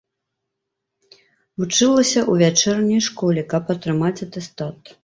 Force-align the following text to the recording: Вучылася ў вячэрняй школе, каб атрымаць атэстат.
Вучылася 1.11 2.19
ў 2.25 2.45
вячэрняй 2.45 3.01
школе, 3.11 3.41
каб 3.55 3.63
атрымаць 3.77 4.17
атэстат. 4.27 4.99